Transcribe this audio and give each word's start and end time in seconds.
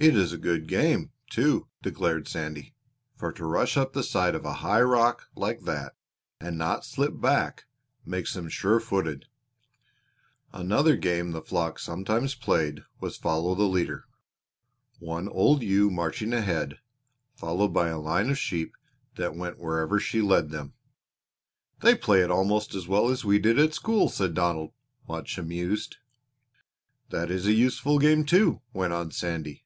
"It 0.00 0.14
is 0.14 0.32
a 0.32 0.38
good 0.38 0.68
game, 0.68 1.10
too," 1.28 1.66
declared 1.82 2.28
Sandy, 2.28 2.72
"for 3.16 3.32
to 3.32 3.44
rush 3.44 3.76
up 3.76 3.94
the 3.94 4.04
side 4.04 4.36
of 4.36 4.44
a 4.44 4.52
high 4.62 4.80
rock 4.80 5.26
like 5.34 5.62
that 5.62 5.96
and 6.40 6.56
not 6.56 6.84
slip 6.84 7.20
back 7.20 7.64
makes 8.06 8.32
them 8.34 8.48
sure 8.48 8.78
footed." 8.78 9.26
Another 10.52 10.94
game 10.96 11.32
the 11.32 11.42
flock 11.42 11.80
sometimes 11.80 12.36
played 12.36 12.84
was 13.00 13.16
Follow 13.16 13.56
the 13.56 13.64
Leader, 13.64 14.04
one 15.00 15.28
old 15.28 15.64
ewe 15.64 15.90
marching 15.90 16.32
ahead, 16.32 16.78
followed 17.34 17.72
by 17.74 17.88
a 17.88 17.98
line 17.98 18.30
of 18.30 18.38
sheep 18.38 18.76
that 19.16 19.34
went 19.34 19.58
wherever 19.58 19.98
she 19.98 20.22
led 20.22 20.50
them. 20.50 20.74
"They 21.80 21.96
play 21.96 22.20
it 22.20 22.30
almost 22.30 22.72
as 22.72 22.86
well 22.86 23.08
as 23.08 23.24
we 23.24 23.40
did 23.40 23.58
at 23.58 23.74
school," 23.74 24.08
said 24.08 24.32
Donald, 24.32 24.70
much 25.08 25.38
amused. 25.38 25.96
"That 27.10 27.32
is 27.32 27.48
a 27.48 27.52
useful 27.52 27.98
game 27.98 28.24
too," 28.24 28.62
went 28.72 28.92
on 28.92 29.10
Sandy. 29.10 29.64